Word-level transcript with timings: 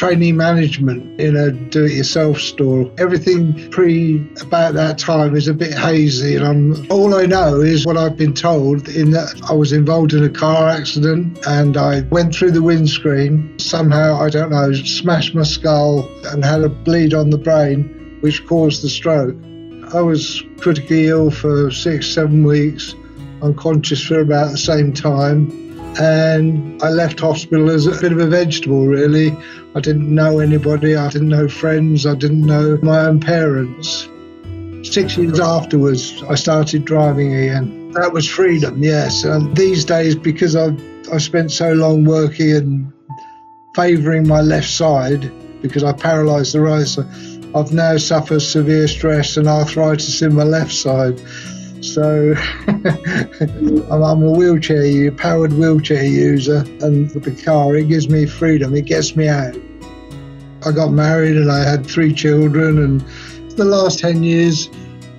trainee 0.00 0.32
management 0.32 1.20
in 1.20 1.36
a 1.36 1.50
do-it-yourself 1.50 2.40
store. 2.40 2.90
Everything 2.96 3.70
pre 3.70 4.26
about 4.40 4.72
that 4.72 4.96
time 4.96 5.36
is 5.36 5.46
a 5.46 5.52
bit 5.52 5.74
hazy, 5.74 6.36
and 6.36 6.46
I'm, 6.46 6.90
all 6.90 7.14
I 7.14 7.26
know 7.26 7.60
is 7.60 7.84
what 7.84 7.98
I've 7.98 8.16
been 8.16 8.32
told. 8.32 8.88
In 8.88 9.10
that 9.10 9.38
I 9.50 9.52
was 9.52 9.74
involved 9.74 10.14
in 10.14 10.24
a 10.24 10.30
car 10.30 10.70
accident, 10.70 11.46
and 11.46 11.76
I 11.76 12.00
went 12.08 12.34
through 12.34 12.52
the 12.52 12.62
windscreen. 12.62 13.58
Somehow, 13.58 14.14
I 14.18 14.30
don't 14.30 14.48
know, 14.48 14.72
smashed 14.72 15.34
my 15.34 15.42
skull 15.42 16.08
and 16.28 16.42
had 16.42 16.62
a 16.62 16.70
bleed 16.70 17.12
on 17.12 17.28
the 17.28 17.36
brain, 17.36 18.16
which 18.22 18.46
caused 18.46 18.82
the 18.82 18.88
stroke. 18.88 19.36
I 19.92 20.00
was 20.00 20.42
critically 20.60 21.08
ill 21.08 21.30
for 21.30 21.70
six, 21.70 22.06
seven 22.06 22.42
weeks, 22.44 22.94
unconscious 23.42 24.02
for 24.02 24.20
about 24.20 24.52
the 24.52 24.56
same 24.56 24.94
time 24.94 25.69
and 25.98 26.82
I 26.82 26.90
left 26.90 27.20
hospital 27.20 27.70
as 27.70 27.86
a 27.86 28.00
bit 28.00 28.12
of 28.12 28.18
a 28.18 28.26
vegetable, 28.26 28.86
really. 28.86 29.36
I 29.74 29.80
didn't 29.80 30.14
know 30.14 30.38
anybody, 30.38 30.96
I 30.96 31.08
didn't 31.10 31.28
know 31.28 31.48
friends, 31.48 32.06
I 32.06 32.14
didn't 32.14 32.44
know 32.44 32.78
my 32.82 33.06
own 33.06 33.20
parents. 33.20 34.08
Six 34.82 35.16
years 35.16 35.38
afterwards, 35.38 36.22
I 36.28 36.34
started 36.34 36.84
driving 36.84 37.34
again. 37.34 37.92
That 37.92 38.12
was 38.12 38.28
freedom, 38.28 38.82
yes. 38.82 39.24
And 39.24 39.54
these 39.56 39.84
days, 39.84 40.14
because 40.14 40.56
I've, 40.56 40.80
I've 41.12 41.22
spent 41.22 41.52
so 41.52 41.72
long 41.72 42.04
working 42.04 42.52
and 42.52 42.92
favouring 43.74 44.26
my 44.26 44.40
left 44.40 44.70
side, 44.70 45.30
because 45.60 45.84
I 45.84 45.92
paralysed 45.92 46.52
the 46.52 46.60
right 46.60 46.86
side, 46.86 47.06
I've 47.54 47.72
now 47.72 47.96
suffered 47.96 48.40
severe 48.40 48.88
stress 48.88 49.36
and 49.36 49.48
arthritis 49.48 50.22
in 50.22 50.34
my 50.34 50.44
left 50.44 50.72
side. 50.72 51.20
So 51.80 52.34
I'm 52.68 54.22
a 54.22 54.30
wheelchair, 54.30 54.84
user 54.84 55.12
powered 55.12 55.52
wheelchair 55.52 56.04
user, 56.04 56.64
and 56.80 57.08
the 57.10 57.42
car 57.42 57.74
it 57.76 57.88
gives 57.88 58.08
me 58.08 58.26
freedom. 58.26 58.74
It 58.74 58.84
gets 58.84 59.16
me 59.16 59.28
out. 59.28 59.56
I 60.66 60.72
got 60.72 60.92
married 60.92 61.36
and 61.36 61.50
I 61.50 61.64
had 61.64 61.86
three 61.86 62.12
children, 62.12 62.78
and 62.78 63.00
the 63.56 63.64
last 63.64 63.98
ten 63.98 64.22
years 64.22 64.68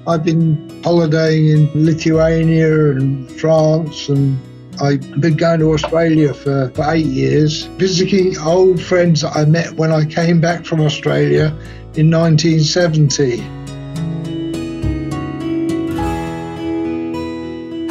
I've 0.08 0.24
been 0.24 0.82
holidaying 0.84 1.50
in 1.50 1.86
Lithuania 1.86 2.92
and 2.92 3.30
France, 3.40 4.10
and 4.10 4.40
I've 4.82 5.22
been 5.22 5.38
going 5.38 5.60
to 5.60 5.74
Australia 5.74 6.34
for, 6.34 6.70
for 6.70 6.92
eight 6.92 7.06
years, 7.06 7.64
visiting 7.78 8.38
old 8.40 8.82
friends 8.82 9.22
that 9.22 9.36
I 9.36 9.46
met 9.46 9.74
when 9.74 9.92
I 9.92 10.06
came 10.06 10.42
back 10.42 10.66
from 10.66 10.82
Australia 10.82 11.48
in 11.96 12.10
1970. 12.10 13.61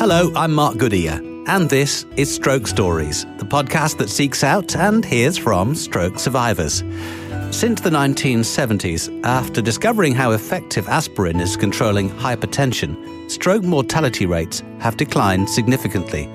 Hello, 0.01 0.33
I'm 0.35 0.55
Mark 0.55 0.79
Goodyear, 0.79 1.21
and 1.47 1.69
this 1.69 2.07
is 2.17 2.35
Stroke 2.35 2.67
Stories, 2.67 3.27
the 3.37 3.45
podcast 3.45 3.99
that 3.99 4.09
seeks 4.09 4.43
out 4.43 4.75
and 4.75 5.05
hears 5.05 5.37
from 5.37 5.75
stroke 5.75 6.19
survivors. 6.19 6.83
Since 7.51 7.83
the 7.83 7.91
1970s, 7.91 9.23
after 9.25 9.61
discovering 9.61 10.15
how 10.15 10.31
effective 10.31 10.89
aspirin 10.89 11.39
is 11.39 11.55
controlling 11.55 12.09
hypertension, 12.09 13.31
stroke 13.31 13.63
mortality 13.63 14.25
rates 14.25 14.63
have 14.79 14.97
declined 14.97 15.51
significantly. 15.51 16.31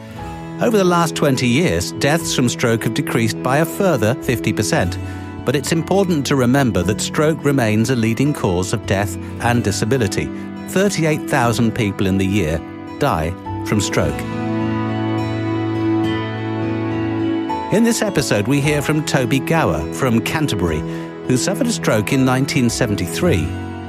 Over 0.62 0.78
the 0.78 0.84
last 0.84 1.16
20 1.16 1.48
years, 1.48 1.92
deaths 1.94 2.36
from 2.36 2.50
stroke 2.50 2.84
have 2.84 2.94
decreased 2.94 3.42
by 3.42 3.58
a 3.58 3.66
further 3.66 4.14
50%. 4.14 5.44
But 5.44 5.56
it's 5.56 5.72
important 5.72 6.28
to 6.28 6.36
remember 6.36 6.84
that 6.84 7.02
stroke 7.02 7.44
remains 7.44 7.90
a 7.90 7.96
leading 7.96 8.32
cause 8.32 8.74
of 8.74 8.86
death 8.86 9.18
and 9.42 9.64
disability. 9.64 10.28
38,000 10.68 11.74
people 11.74 12.06
in 12.06 12.20
the 12.20 12.28
year 12.28 12.60
die 13.00 13.34
from 13.66 13.82
stroke. 13.82 14.20
In 17.74 17.84
this 17.84 18.02
episode, 18.02 18.48
we 18.48 18.62
hear 18.62 18.82
from 18.82 19.04
Toby 19.06 19.40
Gower 19.40 19.92
from 19.94 20.22
Canterbury, 20.22 20.80
who 21.28 21.36
suffered 21.36 21.68
a 21.68 21.72
stroke 21.72 22.14
in 22.14 22.26
1973 22.26 23.44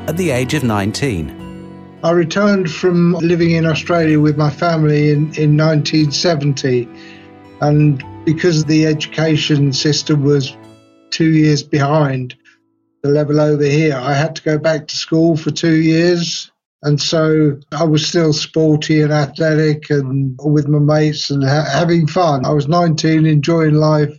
at 0.09 0.17
the 0.17 0.31
age 0.31 0.55
of 0.55 0.65
19. 0.65 2.01
I 2.03 2.11
returned 2.11 2.71
from 2.71 3.12
living 3.12 3.53
in 3.53 3.67
Australia 3.67 4.19
with 4.19 4.37
my 4.37 4.51
family 4.51 5.11
in, 5.11 5.34
in 5.34 5.56
1970, 5.56 6.89
and 7.61 8.03
because 8.25 8.65
the 8.65 8.87
education 8.87 9.72
system 9.72 10.25
was 10.25 10.56
two 11.11 11.31
years 11.31 11.62
behind 11.62 12.34
the 13.03 13.11
level 13.11 13.41
over 13.41 13.65
here, 13.65 13.95
I 13.95 14.15
had 14.15 14.34
to 14.37 14.43
go 14.43 14.59
back 14.59 14.89
to 14.89 14.97
school 14.97 15.37
for 15.37 15.51
two 15.51 15.77
years 15.77 16.51
and 16.87 17.01
so 17.01 17.59
I 17.73 17.83
was 17.83 18.07
still 18.07 18.33
sporty 18.33 19.03
and 19.03 19.13
athletic 19.13 19.91
and 19.91 20.39
with 20.41 20.69
my 20.69 20.79
mates 20.79 21.31
and 21.31 21.43
ha- 21.43 21.69
having 21.69 22.07
fun. 22.07 22.47
I 22.47 22.53
was 22.53 22.69
19, 22.69 23.27
enjoying 23.27 23.75
life, 23.75 24.17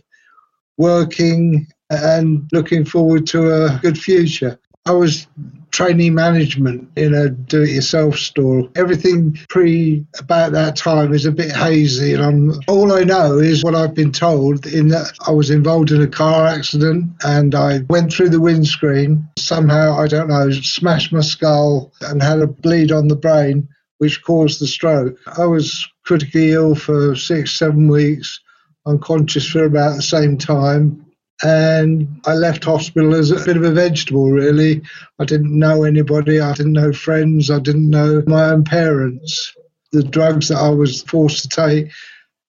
working 0.76 1.66
and 1.88 2.46
looking 2.52 2.84
forward 2.84 3.26
to 3.28 3.64
a 3.64 3.78
good 3.80 3.98
future. 3.98 4.60
I 4.84 4.92
was 4.92 5.26
trainee 5.70 6.10
management 6.10 6.88
in 6.96 7.14
a 7.14 7.28
do-it-yourself 7.28 8.16
store. 8.16 8.68
Everything 8.76 9.38
pre 9.48 10.06
about 10.18 10.52
that 10.52 10.76
time 10.76 11.12
is 11.12 11.26
a 11.26 11.32
bit 11.32 11.52
hazy, 11.52 12.14
and 12.14 12.22
I'm, 12.22 12.60
all 12.68 12.92
I 12.92 13.04
know 13.04 13.38
is 13.38 13.62
what 13.64 13.74
I've 13.74 13.94
been 13.94 14.12
told. 14.12 14.66
In 14.66 14.88
that 14.88 15.12
I 15.26 15.30
was 15.30 15.50
involved 15.50 15.90
in 15.90 16.02
a 16.02 16.06
car 16.06 16.46
accident, 16.46 17.10
and 17.24 17.54
I 17.54 17.80
went 17.88 18.12
through 18.12 18.30
the 18.30 18.40
windscreen. 18.40 19.28
Somehow, 19.38 19.98
I 19.98 20.06
don't 20.06 20.28
know, 20.28 20.50
smashed 20.50 21.12
my 21.12 21.20
skull 21.20 21.92
and 22.02 22.22
had 22.22 22.40
a 22.40 22.46
bleed 22.46 22.92
on 22.92 23.08
the 23.08 23.16
brain, 23.16 23.68
which 23.98 24.22
caused 24.22 24.60
the 24.60 24.66
stroke. 24.66 25.16
I 25.38 25.44
was 25.44 25.86
critically 26.04 26.52
ill 26.52 26.74
for 26.74 27.14
six, 27.14 27.52
seven 27.52 27.88
weeks, 27.88 28.40
unconscious 28.86 29.46
for 29.46 29.64
about 29.64 29.96
the 29.96 30.02
same 30.02 30.38
time 30.38 31.04
and 31.42 32.20
I 32.26 32.34
left 32.34 32.64
hospital 32.64 33.14
as 33.14 33.30
a 33.30 33.44
bit 33.44 33.56
of 33.56 33.62
a 33.62 33.70
vegetable, 33.70 34.30
really. 34.30 34.82
I 35.18 35.24
didn't 35.24 35.56
know 35.56 35.84
anybody, 35.84 36.40
I 36.40 36.52
didn't 36.54 36.72
know 36.72 36.92
friends, 36.92 37.50
I 37.50 37.60
didn't 37.60 37.90
know 37.90 38.22
my 38.26 38.50
own 38.50 38.64
parents. 38.64 39.54
The 39.92 40.02
drugs 40.02 40.48
that 40.48 40.58
I 40.58 40.70
was 40.70 41.02
forced 41.02 41.42
to 41.42 41.48
take 41.48 41.90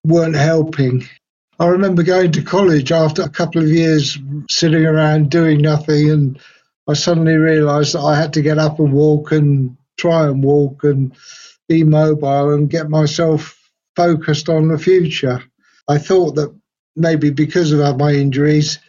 weren't 0.03 0.35
helping. 0.35 1.07
I 1.59 1.67
remember 1.67 2.03
going 2.03 2.31
to 2.31 2.41
college 2.41 2.91
after 2.91 3.21
a 3.21 3.29
couple 3.29 3.61
of 3.61 3.69
years 3.69 4.17
sitting 4.49 4.85
around 4.85 5.29
doing 5.29 5.61
nothing, 5.61 6.09
and 6.09 6.39
I 6.87 6.93
suddenly 6.93 7.35
realised 7.35 7.93
that 7.93 8.01
I 8.01 8.19
had 8.19 8.33
to 8.33 8.41
get 8.41 8.57
up 8.57 8.79
and 8.79 8.93
walk 8.93 9.31
and 9.31 9.77
try 9.97 10.25
and 10.25 10.43
walk 10.43 10.83
and 10.83 11.15
be 11.67 11.83
mobile 11.83 12.53
and 12.53 12.69
get 12.69 12.89
myself 12.89 13.55
focused 13.95 14.49
on 14.49 14.69
the 14.69 14.79
future. 14.79 15.43
I 15.87 15.97
thought 15.97 16.35
that 16.35 16.58
maybe 16.95 17.29
because 17.29 17.71
of 17.71 17.97
my 17.97 18.13
injuries, 18.13 18.79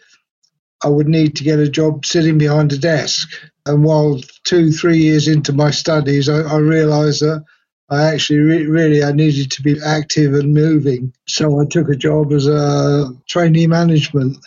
I 0.82 0.88
would 0.88 1.08
need 1.08 1.36
to 1.36 1.44
get 1.44 1.58
a 1.58 1.68
job 1.68 2.06
sitting 2.06 2.38
behind 2.38 2.72
a 2.72 2.78
desk. 2.78 3.28
And 3.66 3.84
while 3.84 4.20
two, 4.44 4.72
three 4.72 4.98
years 4.98 5.28
into 5.28 5.52
my 5.52 5.70
studies, 5.70 6.28
I, 6.28 6.40
I 6.40 6.56
realised 6.58 7.22
that 7.22 7.44
I 7.90 8.04
actually 8.04 8.38
re- 8.38 8.66
really 8.66 9.04
I 9.04 9.12
needed 9.12 9.50
to 9.52 9.62
be 9.62 9.80
active 9.84 10.34
and 10.34 10.54
moving. 10.54 11.12
So 11.26 11.60
I 11.60 11.66
took 11.66 11.88
a 11.88 11.96
job 11.96 12.32
as 12.32 12.46
a 12.46 13.08
trainee 13.28 13.66
management, 13.66 14.38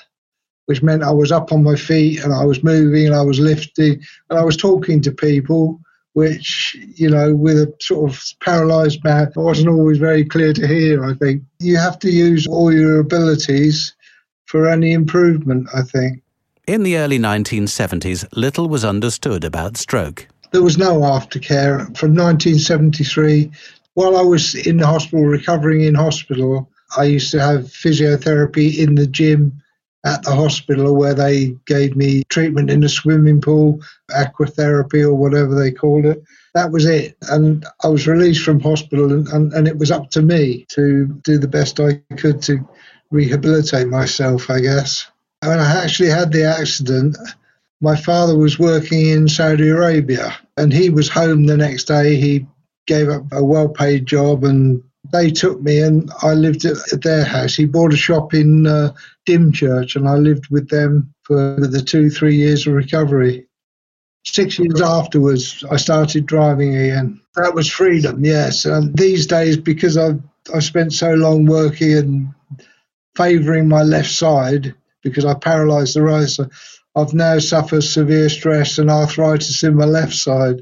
which 0.65 0.81
meant 0.81 1.03
I 1.03 1.11
was 1.11 1.31
up 1.31 1.51
on 1.51 1.63
my 1.63 1.75
feet 1.75 2.23
and 2.23 2.33
I 2.33 2.45
was 2.45 2.63
moving 2.63 3.05
and 3.05 3.15
I 3.15 3.21
was 3.21 3.39
lifting 3.39 4.01
and 4.29 4.39
I 4.39 4.43
was 4.43 4.57
talking 4.57 5.01
to 5.01 5.11
people 5.11 5.79
which, 6.13 6.77
you 6.95 7.09
know, 7.09 7.33
with 7.33 7.57
a 7.57 7.73
sort 7.81 8.11
of 8.11 8.23
paralysed 8.39 9.03
mouth, 9.03 9.35
wasn't 9.35 9.69
always 9.69 9.97
very 9.97 10.23
clear 10.23 10.53
to 10.53 10.67
hear, 10.67 11.03
I 11.03 11.15
think. 11.15 11.43
You 11.59 11.77
have 11.77 11.99
to 11.99 12.11
use 12.11 12.47
all 12.47 12.71
your 12.71 12.99
abilities 12.99 13.95
for 14.45 14.69
any 14.69 14.91
improvement, 14.91 15.67
I 15.73 15.81
think. 15.81 16.21
In 16.67 16.83
the 16.83 16.97
early 16.97 17.19
1970s, 17.19 18.25
little 18.35 18.69
was 18.69 18.85
understood 18.85 19.43
about 19.43 19.75
stroke. 19.75 20.27
There 20.51 20.61
was 20.61 20.77
no 20.77 20.99
aftercare. 20.99 21.79
From 21.97 22.15
1973, 22.15 23.51
while 23.95 24.15
I 24.15 24.21
was 24.21 24.53
in 24.53 24.77
the 24.77 24.85
hospital, 24.85 25.25
recovering 25.25 25.81
in 25.81 25.95
hospital, 25.95 26.69
I 26.95 27.05
used 27.05 27.31
to 27.31 27.41
have 27.41 27.61
physiotherapy 27.61 28.77
in 28.77 28.95
the 28.95 29.07
gym 29.07 29.62
at 30.05 30.23
the 30.23 30.35
hospital 30.35 30.95
where 30.95 31.13
they 31.13 31.55
gave 31.65 31.95
me 31.95 32.23
treatment 32.29 32.69
in 32.69 32.81
the 32.81 32.89
swimming 32.89 33.39
pool, 33.39 33.79
aquatherapy 34.11 35.03
or 35.03 35.13
whatever 35.13 35.55
they 35.55 35.71
called 35.71 36.05
it. 36.05 36.21
That 36.53 36.71
was 36.71 36.85
it. 36.85 37.17
And 37.29 37.65
I 37.83 37.87
was 37.87 38.05
released 38.05 38.43
from 38.43 38.59
hospital, 38.59 39.11
and, 39.11 39.27
and, 39.29 39.53
and 39.53 39.67
it 39.67 39.77
was 39.77 39.91
up 39.91 40.09
to 40.11 40.21
me 40.21 40.65
to 40.69 41.07
do 41.23 41.37
the 41.37 41.47
best 41.47 41.79
I 41.79 42.01
could 42.17 42.41
to 42.43 42.67
rehabilitate 43.11 43.87
myself, 43.87 44.49
I 44.49 44.59
guess. 44.59 45.09
When 45.41 45.59
I 45.59 45.83
actually 45.83 46.09
had 46.09 46.31
the 46.31 46.45
accident, 46.45 47.17
my 47.81 47.95
father 47.95 48.37
was 48.37 48.59
working 48.59 49.07
in 49.07 49.27
Saudi 49.27 49.67
Arabia 49.67 50.35
and 50.57 50.71
he 50.71 50.89
was 50.89 51.09
home 51.09 51.45
the 51.45 51.57
next 51.57 51.85
day. 51.85 52.15
He 52.15 52.47
gave 52.87 53.09
up 53.09 53.23
a 53.31 53.43
well 53.43 53.69
paid 53.69 54.05
job 54.05 54.43
and 54.43 54.83
they 55.13 55.29
took 55.29 55.61
me 55.61 55.79
and 55.79 56.11
I 56.23 56.33
lived 56.33 56.65
at 56.65 57.01
their 57.03 57.23
house. 57.23 57.53
He 57.53 57.65
bought 57.65 57.93
a 57.93 57.97
shop 57.97 58.33
in 58.33 58.65
uh, 58.65 58.93
Dymchurch 59.27 59.95
and 59.95 60.09
I 60.09 60.15
lived 60.15 60.47
with 60.49 60.69
them 60.69 61.13
for 61.21 61.55
the 61.59 61.81
two, 61.81 62.09
three 62.09 62.35
years 62.35 62.65
of 62.65 62.73
recovery. 62.73 63.47
Six 64.25 64.57
years 64.57 64.81
afterwards, 64.81 65.63
I 65.69 65.77
started 65.77 66.25
driving 66.25 66.75
again. 66.75 67.21
That 67.35 67.53
was 67.53 67.69
freedom, 67.69 68.25
yes. 68.25 68.65
And 68.65 68.97
these 68.97 69.27
days, 69.27 69.55
because 69.55 69.97
I've, 69.97 70.19
I've 70.53 70.63
spent 70.63 70.93
so 70.93 71.13
long 71.13 71.45
working 71.45 71.93
and 71.93 72.33
favouring 73.15 73.67
my 73.67 73.83
left 73.83 74.11
side, 74.11 74.73
because 75.03 75.25
I 75.25 75.35
paralysed 75.35 75.93
the 75.93 76.01
right 76.01 76.27
side. 76.27 76.49
I've 76.95 77.13
now 77.13 77.37
suffered 77.39 77.83
severe 77.83 78.29
stress 78.29 78.79
and 78.79 78.89
arthritis 78.89 79.63
in 79.63 79.75
my 79.75 79.85
left 79.85 80.13
side. 80.13 80.61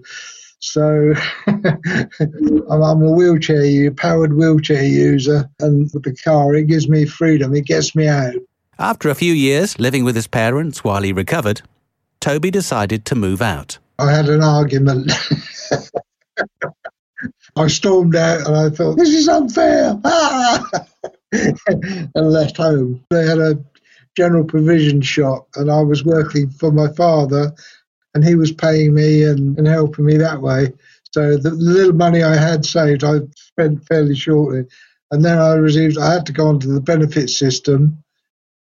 So 0.62 1.14
I'm 1.48 3.02
a 3.02 3.12
wheelchair, 3.12 3.92
powered 3.92 4.34
wheelchair 4.34 4.84
user, 4.84 5.50
and 5.60 5.90
with 5.94 6.04
the 6.04 6.16
car, 6.16 6.56
it 6.56 6.68
gives 6.68 6.88
me 6.88 7.06
freedom. 7.06 7.56
It 7.56 7.66
gets 7.66 7.96
me 7.96 8.08
out. 8.08 8.36
After 8.78 9.10
a 9.10 9.16
few 9.16 9.34
years 9.34 9.80
living 9.80 10.04
with 10.04 10.16
his 10.16 10.28
parents 10.28 10.84
while 10.84 11.02
he 11.02 11.12
recovered, 11.12 11.62
Toby 12.20 12.52
decided 12.52 13.06
to 13.06 13.16
move 13.16 13.42
out. 13.42 13.80
I 13.98 14.12
had 14.12 14.30
an 14.30 14.44
argument. 14.44 15.12
I 17.56 17.68
stormed 17.68 18.16
out 18.16 18.48
and 18.48 18.56
I 18.56 18.70
thought, 18.70 18.98
this 18.98 19.10
is 19.10 19.28
unfair. 19.28 20.00
and 21.32 22.32
left 22.32 22.58
home. 22.58 23.04
They 23.10 23.26
had 23.26 23.40
a 23.40 23.60
general 24.16 24.44
provision 24.44 25.02
shop 25.02 25.48
and 25.56 25.72
I 25.72 25.82
was 25.82 26.06
working 26.06 26.50
for 26.50 26.72
my 26.72 26.88
father 26.94 27.52
and 28.14 28.24
he 28.24 28.36
was 28.36 28.52
paying 28.52 28.94
me 28.94 29.24
and, 29.24 29.58
and 29.58 29.68
helping 29.68 30.06
me 30.06 30.18
that 30.18 30.42
way. 30.42 30.72
So 31.14 31.38
the 31.38 31.52
little 31.52 31.94
money 31.94 32.24
I 32.24 32.36
had 32.36 32.66
saved, 32.66 33.04
I 33.04 33.20
spent 33.36 33.86
fairly 33.86 34.16
shortly. 34.16 34.66
And 35.12 35.26
then 35.26 35.38
I 35.38 35.54
received, 35.54 35.98
I 35.98 36.14
had 36.14 36.26
to 36.28 36.32
go 36.34 36.48
onto 36.48 36.74
the 36.74 36.80
benefit 36.80 37.30
system 37.30 38.02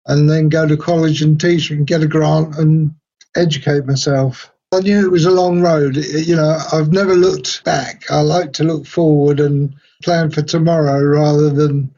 and 0.06 0.28
then 0.28 0.48
go 0.48 0.66
to 0.66 0.76
college 0.76 1.22
and 1.22 1.40
teach 1.40 1.70
and 1.70 1.86
get 1.86 2.02
a 2.02 2.08
grant 2.08 2.56
and 2.56 2.92
educate 3.36 3.86
myself. 3.86 4.50
I 4.72 4.80
knew 4.80 5.04
it 5.04 5.10
was 5.10 5.26
a 5.26 5.30
long 5.30 5.60
road. 5.60 5.96
You 5.96 6.36
know, 6.36 6.58
I've 6.72 6.92
never 6.92 7.14
looked 7.14 7.64
back. 7.64 8.04
I 8.10 8.20
like 8.20 8.52
to 8.54 8.64
look 8.64 8.86
forward 8.86 9.40
and 9.40 9.74
plan 10.02 10.30
for 10.30 10.42
tomorrow 10.42 11.02
rather 11.02 11.50
than 11.50 11.92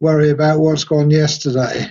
worry 0.00 0.30
about 0.30 0.60
what's 0.60 0.84
gone 0.84 1.10
yesterday. 1.10 1.90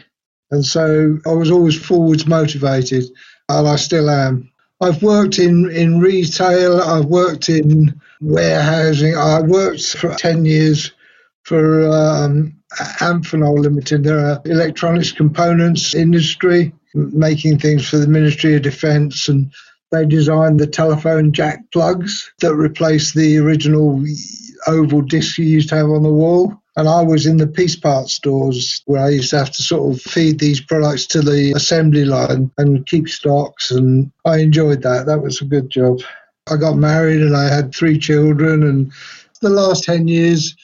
And 0.51 0.65
so 0.65 1.17
I 1.25 1.33
was 1.33 1.51
always 1.51 1.79
forwards 1.79 2.27
motivated, 2.27 3.05
and 3.49 3.67
I 3.67 3.75
still 3.77 4.09
am. 4.09 4.51
I've 4.81 5.01
worked 5.01 5.39
in, 5.39 5.69
in 5.71 5.99
retail, 5.99 6.81
I've 6.81 7.05
worked 7.05 7.49
in 7.49 7.99
warehousing, 8.21 9.15
I 9.15 9.41
worked 9.41 9.95
for 9.95 10.13
10 10.13 10.45
years 10.45 10.91
for 11.43 11.87
um, 11.87 12.53
Amphenol 12.99 13.59
Limited. 13.59 14.03
They're 14.03 14.33
an 14.33 14.39
electronics 14.45 15.11
components 15.11 15.95
industry, 15.95 16.73
making 16.93 17.59
things 17.59 17.87
for 17.87 17.97
the 17.97 18.07
Ministry 18.07 18.55
of 18.55 18.63
Defence 18.63 19.29
and 19.29 19.51
they 19.91 20.05
designed 20.05 20.59
the 20.59 20.67
telephone 20.67 21.31
jack 21.31 21.59
plugs 21.71 22.31
that 22.41 22.55
replaced 22.55 23.15
the 23.15 23.37
original 23.37 24.03
oval 24.67 25.01
disc 25.01 25.37
you 25.37 25.45
used 25.45 25.69
to 25.69 25.75
have 25.75 25.89
on 25.89 26.03
the 26.03 26.11
wall. 26.11 26.61
And 26.77 26.89
I 26.89 27.01
was 27.01 27.25
in 27.25 27.37
the 27.37 27.47
piece 27.47 27.75
part 27.75 28.09
stores 28.09 28.81
where 28.85 29.01
I 29.01 29.09
used 29.09 29.29
to 29.29 29.37
have 29.37 29.51
to 29.51 29.63
sort 29.63 29.93
of 29.93 30.01
feed 30.01 30.39
these 30.39 30.59
products 30.59 31.05
to 31.07 31.21
the 31.21 31.53
assembly 31.55 32.03
line 32.03 32.51
and 32.57 32.85
keep 32.85 33.07
stocks. 33.07 33.71
And 33.71 34.11
I 34.25 34.39
enjoyed 34.39 34.81
that. 34.81 35.05
That 35.05 35.21
was 35.21 35.41
a 35.41 35.45
good 35.45 35.69
job. 35.69 36.01
I 36.51 36.57
got 36.57 36.75
married 36.77 37.21
and 37.21 37.35
I 37.35 37.47
had 37.47 37.73
three 37.73 37.97
children. 37.97 38.63
And 38.63 38.91
the 39.41 39.49
last 39.49 39.85
10 39.85 40.09
years, 40.09 40.55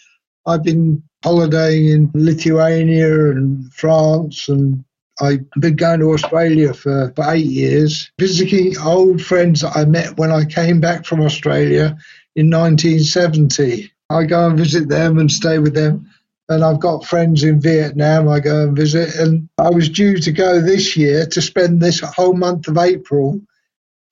I've 0.46 0.64
been 0.64 1.02
holidaying 1.24 1.90
in 1.90 2.12
Lithuania 2.14 3.32
and 3.32 3.72
France 3.74 4.50
and 4.50 4.84
I've 5.22 5.50
been 5.60 5.76
going 5.76 6.00
to 6.00 6.14
Australia 6.14 6.74
for, 6.74 7.14
for 7.16 7.32
eight 7.32 7.46
years, 7.46 8.12
visiting 8.20 8.78
old 8.80 9.22
friends 9.22 9.62
that 9.62 9.78
I 9.78 9.86
met 9.86 10.18
when 10.18 10.32
I 10.32 10.46
came 10.46 10.82
back 10.82 11.06
from 11.06 11.22
Australia 11.22 11.98
in 12.36 12.50
1970. 12.50 13.92
I 14.12 14.26
go 14.26 14.48
and 14.48 14.58
visit 14.58 14.90
them 14.90 15.18
and 15.18 15.32
stay 15.32 15.60
with 15.60 15.74
them. 15.74 16.10
And 16.50 16.64
I've 16.64 16.80
got 16.80 17.06
friends 17.06 17.44
in 17.44 17.62
Vietnam 17.62 18.28
I 18.28 18.40
go 18.40 18.64
and 18.64 18.76
visit. 18.76 19.16
And 19.16 19.48
I 19.58 19.70
was 19.70 19.88
due 19.88 20.18
to 20.18 20.32
go 20.32 20.60
this 20.60 20.98
year 20.98 21.26
to 21.28 21.42
spend 21.42 21.82
this 21.82 22.02
whole 22.02 22.34
month 22.34 22.68
of 22.68 22.78
April, 22.78 23.40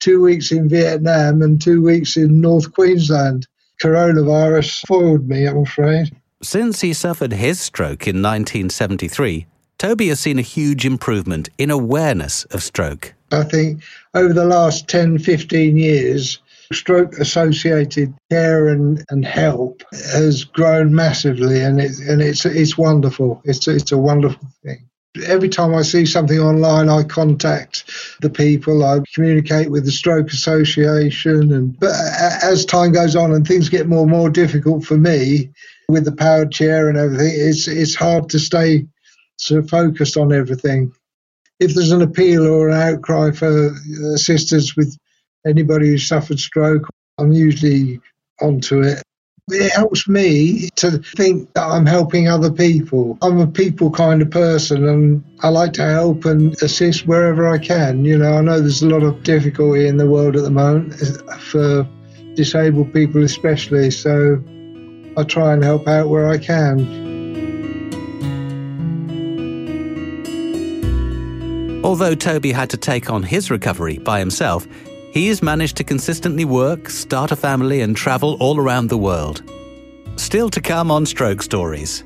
two 0.00 0.22
weeks 0.22 0.50
in 0.50 0.68
Vietnam 0.68 1.42
and 1.42 1.60
two 1.60 1.82
weeks 1.82 2.16
in 2.16 2.40
North 2.40 2.72
Queensland. 2.72 3.46
Coronavirus 3.82 4.86
foiled 4.86 5.28
me, 5.28 5.46
I'm 5.46 5.58
afraid. 5.58 6.16
Since 6.42 6.80
he 6.80 6.94
suffered 6.94 7.32
his 7.34 7.60
stroke 7.60 8.06
in 8.06 8.22
1973, 8.22 9.46
Toby 9.78 10.08
has 10.08 10.20
seen 10.20 10.38
a 10.38 10.42
huge 10.42 10.86
improvement 10.86 11.50
in 11.58 11.70
awareness 11.70 12.44
of 12.46 12.62
stroke. 12.62 13.14
I 13.32 13.44
think 13.44 13.82
over 14.14 14.32
the 14.32 14.44
last 14.44 14.88
10, 14.88 15.18
15 15.18 15.76
years, 15.76 16.38
stroke 16.72 17.14
associated 17.18 18.14
care 18.30 18.68
and, 18.68 19.04
and 19.10 19.24
help 19.24 19.82
has 19.92 20.44
grown 20.44 20.94
massively 20.94 21.62
and 21.62 21.80
it, 21.80 21.98
and 22.00 22.22
it's 22.22 22.46
it's 22.46 22.78
wonderful. 22.78 23.42
It's 23.44 23.66
it's 23.66 23.92
a 23.92 23.98
wonderful 23.98 24.48
thing. 24.64 24.86
Every 25.26 25.48
time 25.48 25.74
I 25.74 25.82
see 25.82 26.06
something 26.06 26.38
online, 26.38 26.88
I 26.88 27.02
contact 27.02 27.90
the 28.20 28.30
people. 28.30 28.84
I 28.84 29.00
communicate 29.12 29.68
with 29.68 29.84
the 29.84 29.90
Stroke 29.90 30.30
Association, 30.30 31.52
and 31.52 31.78
but 31.80 31.90
as 32.42 32.64
time 32.64 32.92
goes 32.92 33.16
on 33.16 33.32
and 33.32 33.44
things 33.44 33.68
get 33.68 33.88
more 33.88 34.02
and 34.02 34.10
more 34.10 34.30
difficult 34.30 34.84
for 34.84 34.96
me 34.96 35.50
with 35.88 36.04
the 36.04 36.12
powered 36.12 36.52
chair 36.52 36.88
and 36.88 36.96
everything, 36.96 37.32
it's 37.34 37.66
it's 37.66 37.96
hard 37.96 38.30
to 38.30 38.38
stay 38.38 38.86
so 39.36 39.62
focused 39.62 40.16
on 40.16 40.32
everything. 40.32 40.92
If 41.58 41.74
there's 41.74 41.92
an 41.92 42.02
appeal 42.02 42.46
or 42.46 42.68
an 42.68 42.80
outcry 42.80 43.32
for 43.32 43.74
assistance 44.14 44.76
with 44.76 44.96
anybody 45.46 45.88
who 45.88 45.98
suffered 45.98 46.38
stroke, 46.38 46.88
I'm 47.18 47.32
usually 47.32 48.00
onto 48.40 48.82
it. 48.82 49.02
It 49.48 49.72
helps 49.72 50.06
me 50.06 50.70
to 50.76 50.98
think 50.98 51.52
that 51.54 51.64
I'm 51.64 51.86
helping 51.86 52.28
other 52.28 52.52
people. 52.52 53.18
I'm 53.20 53.40
a 53.40 53.48
people 53.48 53.90
kind 53.90 54.22
of 54.22 54.30
person 54.30 54.86
and 54.86 55.24
I 55.40 55.48
like 55.48 55.72
to 55.74 55.84
help 55.84 56.24
and 56.24 56.54
assist 56.62 57.06
wherever 57.06 57.48
I 57.48 57.58
can. 57.58 58.04
You 58.04 58.16
know, 58.16 58.34
I 58.34 58.42
know 58.42 58.60
there's 58.60 58.82
a 58.82 58.88
lot 58.88 59.02
of 59.02 59.24
difficulty 59.24 59.88
in 59.88 59.96
the 59.96 60.08
world 60.08 60.36
at 60.36 60.42
the 60.42 60.50
moment 60.50 60.94
for 61.40 61.88
disabled 62.34 62.92
people, 62.92 63.24
especially. 63.24 63.90
So 63.90 64.40
I 65.16 65.24
try 65.24 65.52
and 65.52 65.64
help 65.64 65.88
out 65.88 66.08
where 66.08 66.28
I 66.28 66.38
can. 66.38 67.10
Although 71.82 72.14
Toby 72.14 72.52
had 72.52 72.70
to 72.70 72.76
take 72.76 73.10
on 73.10 73.24
his 73.24 73.50
recovery 73.50 73.98
by 73.98 74.20
himself, 74.20 74.68
he 75.12 75.28
has 75.28 75.42
managed 75.42 75.76
to 75.76 75.84
consistently 75.84 76.44
work, 76.44 76.88
start 76.88 77.32
a 77.32 77.36
family, 77.36 77.80
and 77.80 77.96
travel 77.96 78.36
all 78.40 78.58
around 78.58 78.88
the 78.88 78.98
world. 78.98 79.42
Still 80.16 80.50
to 80.50 80.60
come 80.60 80.90
on 80.90 81.06
Stroke 81.06 81.42
Stories. 81.42 82.04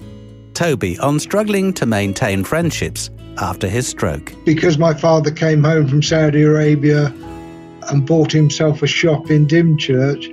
Toby 0.54 0.98
on 0.98 1.18
struggling 1.18 1.72
to 1.74 1.86
maintain 1.86 2.44
friendships 2.44 3.10
after 3.38 3.68
his 3.68 3.86
stroke. 3.86 4.32
Because 4.44 4.78
my 4.78 4.94
father 4.94 5.30
came 5.30 5.64
home 5.64 5.88
from 5.88 6.02
Saudi 6.02 6.42
Arabia 6.42 7.06
and 7.90 8.06
bought 8.06 8.32
himself 8.32 8.82
a 8.82 8.86
shop 8.86 9.30
in 9.30 9.46
Dymchurch 9.46 10.30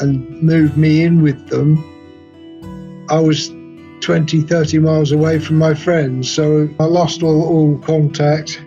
and 0.00 0.42
moved 0.42 0.76
me 0.76 1.04
in 1.04 1.22
with 1.22 1.48
them, 1.48 1.78
I 3.08 3.20
was 3.20 3.48
20, 4.00 4.42
30 4.42 4.78
miles 4.80 5.12
away 5.12 5.38
from 5.38 5.56
my 5.56 5.74
friends. 5.74 6.30
So 6.30 6.68
I 6.78 6.84
lost 6.84 7.22
all, 7.22 7.44
all 7.44 7.78
contact 7.78 8.60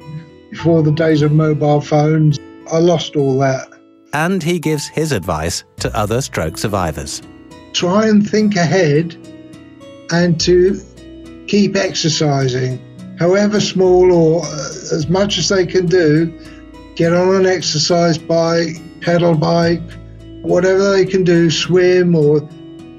before 0.49 0.83
the 0.83 0.91
days 0.91 1.21
of 1.21 1.31
mobile 1.31 1.81
phones. 1.81 2.39
I 2.73 2.79
lost 2.79 3.15
all 3.15 3.37
that. 3.37 3.69
And 4.13 4.41
he 4.41 4.57
gives 4.57 4.87
his 4.87 5.11
advice 5.11 5.63
to 5.77 5.95
other 5.95 6.21
stroke 6.21 6.57
survivors. 6.57 7.21
Try 7.73 8.07
and 8.07 8.27
think 8.27 8.55
ahead 8.55 9.15
and 10.11 10.41
to 10.41 10.81
keep 11.47 11.75
exercising, 11.75 12.79
however 13.19 13.59
small 13.59 14.11
or 14.11 14.43
uh, 14.43 14.69
as 14.91 15.07
much 15.07 15.37
as 15.37 15.49
they 15.49 15.67
can 15.67 15.85
do. 15.85 16.33
Get 16.95 17.13
on 17.13 17.35
an 17.35 17.45
exercise 17.45 18.17
bike, 18.17 18.81
pedal 19.01 19.35
bike, 19.35 19.81
whatever 20.41 20.91
they 20.93 21.05
can 21.05 21.23
do, 21.23 21.51
swim 21.51 22.15
or 22.15 22.47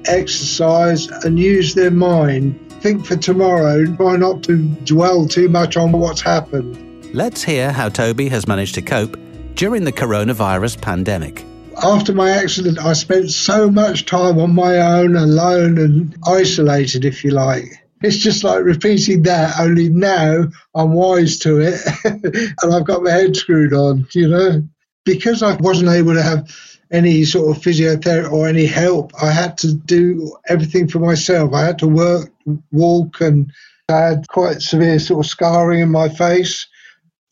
exercise 0.05 1.07
and 1.25 1.37
use 1.37 1.75
their 1.75 1.91
mind. 1.91 2.57
Think 2.81 3.05
for 3.05 3.17
tomorrow, 3.17 3.85
try 3.97 4.15
not 4.15 4.41
to 4.43 4.57
dwell 4.85 5.27
too 5.27 5.49
much 5.49 5.75
on 5.75 5.91
what's 5.91 6.21
happened. 6.21 7.13
Let's 7.13 7.43
hear 7.43 7.73
how 7.73 7.89
Toby 7.89 8.29
has 8.29 8.47
managed 8.47 8.75
to 8.75 8.81
cope 8.81 9.17
during 9.55 9.85
the 9.85 9.91
coronavirus 9.91 10.81
pandemic. 10.81 11.45
After 11.81 12.13
my 12.13 12.29
accident, 12.29 12.79
I 12.79 12.93
spent 12.93 13.31
so 13.31 13.69
much 13.69 14.05
time 14.05 14.39
on 14.39 14.53
my 14.53 14.79
own, 14.79 15.15
alone, 15.15 15.77
and 15.77 16.15
isolated, 16.25 17.03
if 17.03 17.23
you 17.23 17.31
like. 17.31 17.65
It's 18.01 18.17
just 18.17 18.43
like 18.43 18.63
repeating 18.63 19.23
that, 19.23 19.59
only 19.59 19.89
now 19.89 20.45
I'm 20.73 20.93
wise 20.93 21.39
to 21.39 21.59
it 21.59 21.81
and 22.05 22.73
I've 22.73 22.85
got 22.85 23.03
my 23.03 23.11
head 23.11 23.35
screwed 23.35 23.73
on, 23.73 24.07
you 24.13 24.27
know. 24.27 24.63
Because 25.05 25.41
I 25.43 25.55
wasn't 25.55 25.89
able 25.89 26.13
to 26.13 26.23
have 26.23 26.49
any 26.91 27.25
sort 27.25 27.55
of 27.55 27.63
physiotherapy 27.63 28.31
or 28.31 28.47
any 28.47 28.65
help. 28.65 29.11
I 29.21 29.31
had 29.31 29.57
to 29.59 29.73
do 29.73 30.35
everything 30.47 30.87
for 30.87 30.99
myself. 30.99 31.53
I 31.53 31.63
had 31.63 31.79
to 31.79 31.87
work, 31.87 32.31
walk, 32.71 33.21
and 33.21 33.51
I 33.89 33.99
had 33.99 34.27
quite 34.27 34.61
severe 34.61 34.99
sort 34.99 35.25
of 35.25 35.29
scarring 35.29 35.79
in 35.79 35.89
my 35.89 36.09
face 36.09 36.67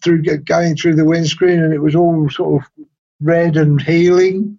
through 0.03 0.24
going 0.24 0.75
through 0.75 0.95
the 0.95 1.05
windscreen, 1.05 1.60
and 1.60 1.74
it 1.74 1.81
was 1.81 1.95
all 1.95 2.29
sort 2.29 2.62
of 2.62 2.86
red 3.22 3.57
and 3.57 3.81
healing. 3.81 4.57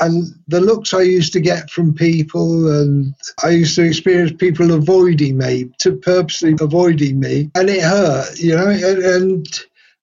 and 0.00 0.26
the 0.46 0.60
looks 0.60 0.94
I 0.94 1.02
used 1.02 1.32
to 1.34 1.40
get 1.40 1.70
from 1.70 1.94
people, 1.94 2.80
and 2.80 3.14
I 3.44 3.50
used 3.50 3.74
to 3.76 3.82
experience 3.82 4.32
people 4.32 4.72
avoiding 4.72 5.36
me, 5.36 5.70
to 5.80 5.96
purposely 5.96 6.54
avoiding 6.60 7.20
me, 7.20 7.50
and 7.54 7.68
it 7.68 7.82
hurt, 7.82 8.38
you 8.38 8.56
know. 8.56 8.68
And 8.68 9.46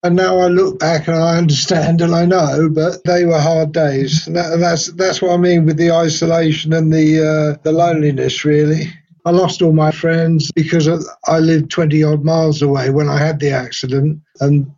and 0.04 0.16
now 0.16 0.38
I 0.38 0.48
look 0.48 0.78
back 0.78 1.08
and 1.08 1.18
I 1.18 1.36
understand 1.36 2.00
and 2.00 2.14
I 2.14 2.26
know, 2.26 2.70
but 2.70 3.04
they 3.06 3.26
were 3.26 3.40
hard 3.40 3.72
days, 3.72 4.28
and, 4.28 4.36
that, 4.36 4.60
that's 4.60 4.92
that's 4.94 5.22
what 5.22 5.32
I 5.32 5.38
mean 5.38 5.66
with 5.66 5.78
the 5.78 5.92
isolation 5.92 6.74
and 6.74 6.94
the 6.94 7.56
uh, 7.56 7.58
the 7.64 7.72
loneliness, 7.72 8.46
really. 8.46 8.94
I 9.26 9.32
lost 9.32 9.64
all 9.64 9.74
my 9.74 9.92
friends 9.92 10.52
because 10.52 10.88
I 11.26 11.40
lived 11.40 11.72
20 11.72 12.04
odd 12.04 12.24
miles 12.24 12.62
away 12.62 12.92
when 12.92 13.10
I 13.10 13.18
had 13.18 13.40
the 13.40 13.50
accident. 13.50 14.22
And 14.40 14.72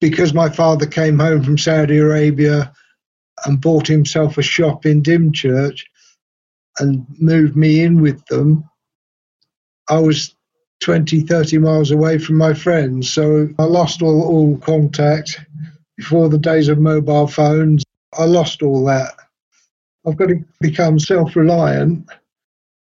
because 0.00 0.32
my 0.32 0.48
father 0.48 0.86
came 0.86 1.18
home 1.18 1.42
from 1.42 1.58
Saudi 1.58 1.98
Arabia 1.98 2.72
and 3.44 3.60
bought 3.60 3.88
himself 3.88 4.38
a 4.38 4.42
shop 4.42 4.86
in 4.86 5.02
Dymchurch 5.02 5.82
and 6.78 7.04
moved 7.18 7.56
me 7.56 7.82
in 7.82 8.00
with 8.00 8.24
them, 8.26 8.64
I 9.88 9.98
was 9.98 10.36
20, 10.82 11.22
30 11.22 11.58
miles 11.58 11.90
away 11.90 12.18
from 12.18 12.36
my 12.36 12.54
friends. 12.54 13.10
So 13.10 13.48
I 13.58 13.64
lost 13.64 14.02
all, 14.02 14.22
all 14.22 14.56
contact 14.58 15.40
before 15.96 16.28
the 16.28 16.38
days 16.38 16.68
of 16.68 16.78
mobile 16.78 17.26
phones. 17.26 17.82
I 18.16 18.24
lost 18.24 18.62
all 18.62 18.84
that. 18.84 19.14
I've 20.06 20.16
got 20.16 20.28
to 20.28 20.44
become 20.60 20.98
self 20.98 21.34
reliant. 21.34 22.08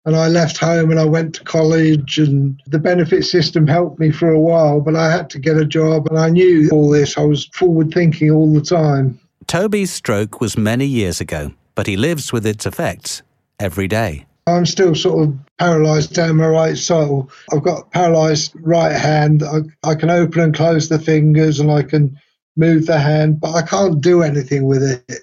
And 0.07 0.15
I 0.15 0.29
left 0.29 0.57
home 0.57 0.89
and 0.89 1.01
I 1.01 1.03
went 1.03 1.35
to 1.35 1.43
college, 1.43 2.17
and 2.17 2.57
the 2.65 2.79
benefit 2.79 3.25
system 3.25 3.67
helped 3.67 3.99
me 3.99 4.09
for 4.09 4.31
a 4.31 4.39
while, 4.39 4.79
but 4.79 4.95
I 4.95 5.11
had 5.11 5.29
to 5.31 5.37
get 5.37 5.57
a 5.57 5.65
job. 5.65 6.07
And 6.07 6.17
I 6.17 6.29
knew 6.29 6.69
all 6.71 6.89
this. 6.89 7.17
I 7.17 7.23
was 7.23 7.47
forward 7.47 7.93
thinking 7.93 8.31
all 8.31 8.53
the 8.53 8.61
time. 8.61 9.19
Toby's 9.47 9.91
stroke 9.91 10.39
was 10.39 10.57
many 10.57 10.85
years 10.85 11.19
ago, 11.19 11.51
but 11.75 11.87
he 11.87 11.97
lives 11.97 12.31
with 12.31 12.45
its 12.45 12.65
effects 12.65 13.21
every 13.59 13.89
day. 13.89 14.25
I'm 14.47 14.65
still 14.65 14.95
sort 14.95 15.27
of 15.27 15.37
paralyzed 15.59 16.13
down 16.13 16.37
my 16.37 16.47
right 16.47 16.77
side. 16.77 17.09
I've 17.51 17.63
got 17.63 17.91
paralyzed 17.91 18.53
right 18.61 18.95
hand. 18.95 19.43
I, 19.43 19.59
I 19.83 19.95
can 19.95 20.09
open 20.09 20.39
and 20.41 20.55
close 20.55 20.87
the 20.87 20.99
fingers 20.99 21.59
and 21.59 21.69
I 21.69 21.83
can 21.83 22.17
move 22.55 22.85
the 22.85 22.97
hand, 22.97 23.41
but 23.41 23.55
I 23.55 23.61
can't 23.61 23.99
do 23.99 24.21
anything 24.21 24.67
with 24.67 24.83
it. 24.83 25.21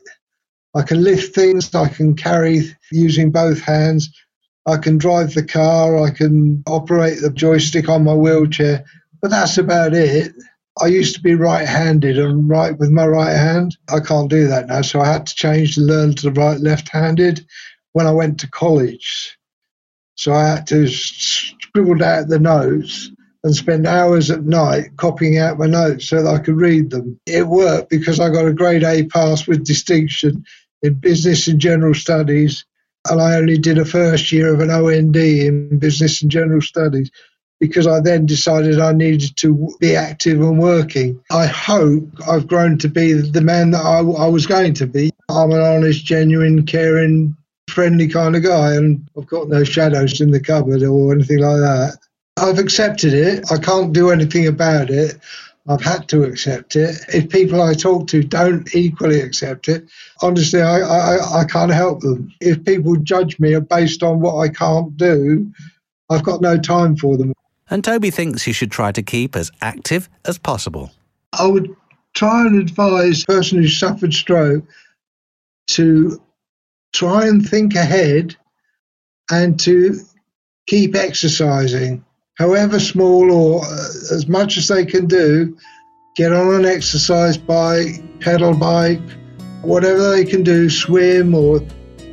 I 0.74 0.82
can 0.82 1.02
lift 1.02 1.34
things, 1.34 1.74
I 1.74 1.88
can 1.88 2.16
carry 2.16 2.76
using 2.90 3.30
both 3.30 3.60
hands, 3.60 4.10
I 4.66 4.78
can 4.78 4.98
drive 4.98 5.34
the 5.34 5.44
car, 5.44 6.02
I 6.02 6.10
can 6.10 6.62
operate 6.66 7.20
the 7.20 7.30
joystick 7.30 7.88
on 7.88 8.04
my 8.04 8.14
wheelchair, 8.14 8.84
but 9.20 9.30
that's 9.30 9.58
about 9.58 9.94
it. 9.94 10.32
I 10.82 10.86
used 10.86 11.14
to 11.14 11.22
be 11.22 11.34
right 11.34 11.66
handed 11.66 12.18
and 12.18 12.48
write 12.48 12.78
with 12.78 12.90
my 12.90 13.06
right 13.06 13.36
hand. 13.36 13.76
I 13.88 14.00
can't 14.00 14.30
do 14.30 14.48
that 14.48 14.66
now, 14.66 14.82
so 14.82 15.00
I 15.00 15.12
had 15.12 15.26
to 15.26 15.34
change 15.34 15.74
to 15.74 15.82
learn 15.82 16.14
to 16.16 16.30
write 16.30 16.60
left 16.60 16.88
handed 16.88 17.46
when 17.92 18.06
I 18.06 18.10
went 18.10 18.40
to 18.40 18.50
college. 18.50 19.38
So 20.16 20.32
I 20.32 20.48
had 20.48 20.66
to 20.68 20.88
scribble 20.88 22.02
out 22.02 22.28
the 22.28 22.38
notes 22.38 23.10
and 23.44 23.54
spend 23.54 23.86
hours 23.86 24.30
at 24.30 24.44
night 24.44 24.96
copying 24.96 25.38
out 25.38 25.58
my 25.58 25.66
notes 25.66 26.08
so 26.08 26.22
that 26.22 26.34
I 26.34 26.38
could 26.38 26.56
read 26.56 26.90
them. 26.90 27.20
It 27.26 27.46
worked 27.46 27.90
because 27.90 28.18
I 28.18 28.30
got 28.30 28.46
a 28.46 28.52
grade 28.52 28.82
A 28.82 29.04
pass 29.06 29.46
with 29.46 29.66
distinction 29.66 30.44
in 30.82 30.94
business 30.94 31.46
and 31.46 31.60
general 31.60 31.94
studies, 31.94 32.64
and 33.10 33.20
I 33.20 33.36
only 33.36 33.58
did 33.58 33.78
a 33.78 33.84
first 33.84 34.32
year 34.32 34.52
of 34.52 34.60
an 34.60 34.70
OND 34.70 35.16
in 35.16 35.78
business 35.78 36.22
and 36.22 36.30
general 36.30 36.60
studies 36.60 37.10
because 37.60 37.86
I 37.86 38.00
then 38.00 38.26
decided 38.26 38.80
I 38.80 38.92
needed 38.92 39.36
to 39.38 39.74
be 39.80 39.96
active 39.96 40.40
and 40.40 40.58
working. 40.58 41.20
I 41.30 41.46
hope 41.46 42.04
I've 42.28 42.46
grown 42.46 42.78
to 42.78 42.88
be 42.88 43.12
the 43.12 43.40
man 43.40 43.70
that 43.70 43.84
I, 43.84 43.98
I 43.98 44.28
was 44.28 44.46
going 44.46 44.74
to 44.74 44.86
be. 44.86 45.12
I'm 45.28 45.50
an 45.50 45.60
honest, 45.60 46.04
genuine, 46.04 46.66
caring, 46.66 47.36
friendly 47.68 48.08
kind 48.08 48.36
of 48.36 48.42
guy, 48.42 48.74
and 48.74 49.08
I've 49.16 49.26
got 49.26 49.48
no 49.48 49.64
shadows 49.64 50.20
in 50.20 50.30
the 50.30 50.40
cupboard 50.40 50.82
or 50.82 51.12
anything 51.12 51.38
like 51.38 51.60
that. 51.60 51.98
I've 52.36 52.58
accepted 52.58 53.14
it. 53.14 53.50
I 53.50 53.58
can't 53.58 53.92
do 53.92 54.10
anything 54.10 54.46
about 54.46 54.90
it. 54.90 55.16
I've 55.66 55.82
had 55.82 56.08
to 56.10 56.24
accept 56.24 56.76
it. 56.76 56.96
If 57.08 57.30
people 57.30 57.62
I 57.62 57.72
talk 57.72 58.06
to 58.08 58.22
don't 58.22 58.74
equally 58.74 59.20
accept 59.20 59.68
it, 59.68 59.88
honestly, 60.20 60.60
I, 60.60 60.80
I, 60.80 61.40
I 61.40 61.44
can't 61.44 61.72
help 61.72 62.00
them. 62.00 62.32
If 62.40 62.64
people 62.64 62.96
judge 62.96 63.40
me 63.40 63.58
based 63.60 64.02
on 64.02 64.20
what 64.20 64.36
I 64.36 64.48
can't 64.48 64.94
do, 64.96 65.50
I've 66.10 66.22
got 66.22 66.42
no 66.42 66.58
time 66.58 66.96
for 66.96 67.16
them 67.16 67.32
and 67.70 67.82
Toby 67.82 68.10
thinks 68.10 68.46
you 68.46 68.52
should 68.52 68.70
try 68.70 68.92
to 68.92 69.02
keep 69.02 69.34
as 69.36 69.50
active 69.60 70.08
as 70.24 70.38
possible. 70.38 70.92
I 71.32 71.46
would 71.46 71.74
try 72.12 72.42
and 72.42 72.60
advise 72.60 73.22
a 73.22 73.26
person 73.26 73.58
who 73.58 73.68
suffered 73.68 74.14
stroke 74.14 74.64
to 75.68 76.20
try 76.92 77.26
and 77.26 77.46
think 77.46 77.74
ahead 77.74 78.36
and 79.30 79.58
to 79.60 79.98
keep 80.66 80.94
exercising, 80.94 82.04
however 82.38 82.78
small 82.80 83.32
or 83.32 83.64
uh, 83.64 83.88
as 84.12 84.26
much 84.28 84.56
as 84.56 84.68
they 84.68 84.84
can 84.84 85.06
do. 85.06 85.56
Get 86.14 86.32
on 86.32 86.54
an 86.54 86.64
exercise 86.64 87.36
bike, 87.36 88.20
pedal 88.20 88.54
bike, 88.54 89.02
whatever 89.62 90.10
they 90.10 90.24
can 90.24 90.44
do, 90.44 90.70
swim 90.70 91.34
or 91.34 91.60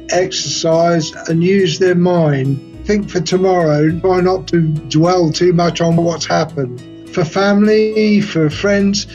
exercise, 0.10 1.12
and 1.28 1.44
use 1.44 1.78
their 1.78 1.96
mind 1.96 2.72
think 2.92 3.10
for 3.10 3.22
tomorrow, 3.22 3.90
try 4.00 4.22
not 4.22 4.48
to 4.48 4.68
dwell 4.90 5.32
too 5.32 5.54
much 5.54 5.82
on 5.82 5.96
what's 5.96 6.26
happened. 6.26 7.10
For 7.10 7.24
family, 7.24 8.22
for 8.22 8.50
friends, 8.50 9.06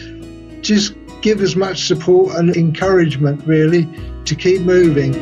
just 0.61 0.95
give 1.21 1.41
as 1.43 1.57
much 1.57 1.87
support 1.87 2.37
and 2.37 2.57
encouragement, 2.57 3.45
really, 3.47 3.89
to 4.25 4.35
keep 4.35 4.63
moving. 4.63 5.13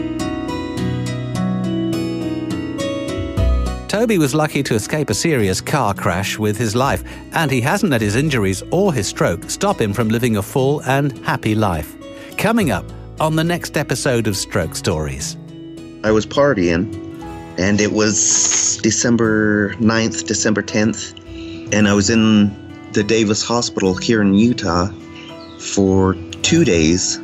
Toby 3.94 4.18
was 4.18 4.34
lucky 4.34 4.60
to 4.64 4.74
escape 4.74 5.08
a 5.08 5.14
serious 5.14 5.60
car 5.60 5.94
crash 5.94 6.36
with 6.36 6.56
his 6.56 6.74
life, 6.74 7.04
and 7.30 7.48
he 7.48 7.60
hasn't 7.60 7.92
let 7.92 8.00
his 8.00 8.16
injuries 8.16 8.60
or 8.72 8.92
his 8.92 9.06
stroke 9.06 9.48
stop 9.48 9.80
him 9.80 9.92
from 9.92 10.08
living 10.08 10.36
a 10.36 10.42
full 10.42 10.82
and 10.82 11.16
happy 11.18 11.54
life. 11.54 11.94
Coming 12.36 12.72
up 12.72 12.84
on 13.20 13.36
the 13.36 13.44
next 13.44 13.76
episode 13.76 14.26
of 14.26 14.36
Stroke 14.36 14.74
Stories. 14.74 15.36
I 16.02 16.10
was 16.10 16.26
partying 16.26 16.92
and 17.56 17.80
it 17.80 17.92
was 17.92 18.80
December 18.82 19.74
9th, 19.74 20.26
December 20.26 20.64
10th, 20.64 21.72
and 21.72 21.86
I 21.86 21.94
was 21.94 22.10
in 22.10 22.50
the 22.94 23.04
Davis 23.04 23.44
Hospital 23.44 23.94
here 23.94 24.20
in 24.20 24.34
Utah 24.34 24.88
for 25.60 26.16
two 26.42 26.64
days. 26.64 27.20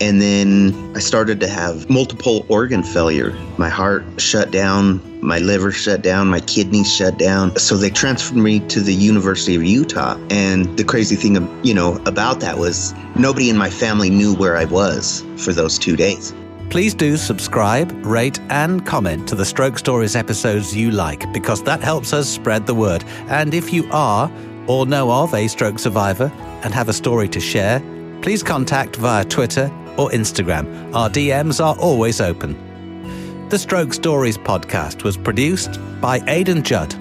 And 0.00 0.20
then 0.20 0.92
I 0.96 1.00
started 1.00 1.40
to 1.40 1.48
have 1.48 1.90
multiple 1.90 2.46
organ 2.48 2.82
failure. 2.82 3.36
My 3.58 3.68
heart 3.68 4.04
shut 4.18 4.50
down, 4.50 5.00
my 5.20 5.38
liver 5.38 5.70
shut 5.70 6.02
down, 6.02 6.28
my 6.28 6.40
kidneys 6.40 6.92
shut 6.92 7.18
down. 7.18 7.56
So 7.56 7.76
they 7.76 7.90
transferred 7.90 8.38
me 8.38 8.60
to 8.68 8.80
the 8.80 8.94
University 8.94 9.54
of 9.54 9.64
Utah. 9.64 10.18
And 10.30 10.76
the 10.78 10.84
crazy 10.84 11.16
thing, 11.16 11.34
you 11.64 11.74
know, 11.74 11.96
about 12.06 12.40
that 12.40 12.58
was 12.58 12.94
nobody 13.14 13.50
in 13.50 13.56
my 13.56 13.70
family 13.70 14.08
knew 14.08 14.34
where 14.34 14.56
I 14.56 14.64
was 14.64 15.24
for 15.36 15.52
those 15.52 15.78
two 15.78 15.96
days. 15.96 16.34
Please 16.70 16.94
do 16.94 17.16
subscribe, 17.16 17.90
rate, 18.06 18.38
and 18.48 18.86
comment 18.86 19.28
to 19.28 19.34
the 19.34 19.44
Stroke 19.44 19.76
Stories 19.76 20.14
episodes 20.14 20.74
you 20.74 20.92
like 20.92 21.30
because 21.32 21.64
that 21.64 21.82
helps 21.82 22.12
us 22.12 22.28
spread 22.28 22.66
the 22.66 22.74
word. 22.74 23.02
And 23.28 23.52
if 23.52 23.72
you 23.72 23.90
are 23.90 24.30
or 24.68 24.86
know 24.86 25.10
of 25.10 25.34
a 25.34 25.48
stroke 25.48 25.80
survivor 25.80 26.30
and 26.62 26.72
have 26.72 26.88
a 26.88 26.92
story 26.92 27.28
to 27.30 27.40
share, 27.40 27.82
please 28.22 28.42
contact 28.42 28.96
via 28.96 29.24
Twitter 29.24 29.70
or 29.96 30.10
Instagram. 30.10 30.94
Our 30.94 31.08
DMs 31.08 31.64
are 31.64 31.76
always 31.78 32.20
open. 32.20 33.48
The 33.48 33.58
Stroke 33.58 33.92
Stories 33.92 34.38
podcast 34.38 35.02
was 35.02 35.16
produced 35.16 35.80
by 36.00 36.20
Aidan 36.28 36.62
Judd. 36.62 36.94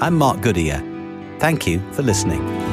I'm 0.00 0.16
Mark 0.16 0.40
Goodyear. 0.40 0.78
Thank 1.38 1.66
you 1.66 1.80
for 1.92 2.02
listening. 2.02 2.71